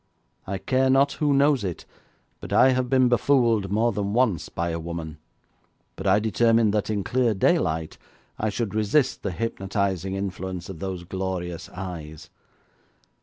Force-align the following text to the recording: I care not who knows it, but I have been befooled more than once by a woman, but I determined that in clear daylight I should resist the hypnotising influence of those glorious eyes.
I 0.47 0.57
care 0.57 0.89
not 0.89 1.11
who 1.21 1.31
knows 1.31 1.63
it, 1.63 1.85
but 2.39 2.51
I 2.51 2.71
have 2.71 2.89
been 2.89 3.07
befooled 3.07 3.69
more 3.71 3.91
than 3.91 4.13
once 4.13 4.49
by 4.49 4.71
a 4.71 4.79
woman, 4.79 5.19
but 5.95 6.07
I 6.07 6.17
determined 6.17 6.73
that 6.73 6.89
in 6.89 7.03
clear 7.03 7.35
daylight 7.35 7.99
I 8.39 8.49
should 8.49 8.73
resist 8.73 9.21
the 9.21 9.29
hypnotising 9.29 10.15
influence 10.15 10.69
of 10.69 10.79
those 10.79 11.03
glorious 11.03 11.69
eyes. 11.69 12.31